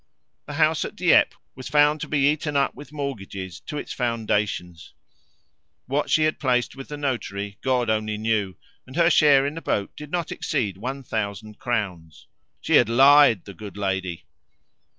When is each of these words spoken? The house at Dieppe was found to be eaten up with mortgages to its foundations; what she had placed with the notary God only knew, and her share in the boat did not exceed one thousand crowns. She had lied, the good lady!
The 0.47 0.53
house 0.53 0.83
at 0.83 0.95
Dieppe 0.95 1.35
was 1.53 1.67
found 1.67 2.01
to 2.01 2.07
be 2.07 2.27
eaten 2.31 2.57
up 2.57 2.73
with 2.73 2.91
mortgages 2.91 3.59
to 3.67 3.77
its 3.77 3.93
foundations; 3.93 4.95
what 5.85 6.09
she 6.09 6.23
had 6.23 6.39
placed 6.39 6.75
with 6.75 6.87
the 6.87 6.97
notary 6.97 7.59
God 7.61 7.87
only 7.87 8.17
knew, 8.17 8.55
and 8.87 8.95
her 8.95 9.11
share 9.11 9.45
in 9.45 9.53
the 9.53 9.61
boat 9.61 9.95
did 9.95 10.09
not 10.09 10.31
exceed 10.31 10.75
one 10.77 11.03
thousand 11.03 11.59
crowns. 11.59 12.25
She 12.61 12.77
had 12.77 12.89
lied, 12.89 13.45
the 13.45 13.53
good 13.53 13.77
lady! 13.77 14.25